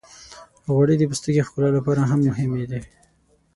غوړې 0.73 0.95
د 0.97 1.03
پوستکي 1.09 1.41
د 1.43 1.45
ښکلا 1.47 1.69
لپاره 1.77 2.01
هم 2.09 2.19
مهمې 2.27 2.63
دي. 2.71 2.81